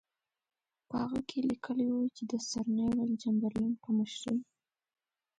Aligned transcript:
په 0.87 0.95
هغه 1.03 1.19
کې 1.27 1.37
یې 1.41 1.47
لیکلي 1.49 1.87
وو 1.89 2.13
چې 2.15 2.23
د 2.31 2.33
سر 2.49 2.65
نیویل 2.77 3.11
چمبرلین 3.21 3.73
په 3.83 3.89
مشرۍ. 3.97 4.39